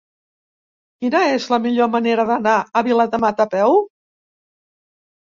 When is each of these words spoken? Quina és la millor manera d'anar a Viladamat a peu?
Quina 1.03 1.19
és 1.33 1.43
la 1.53 1.59
millor 1.65 1.89
manera 1.95 2.25
d'anar 2.29 2.53
a 2.81 2.83
Viladamat 2.87 3.43
a 3.45 3.47
peu? 3.53 3.77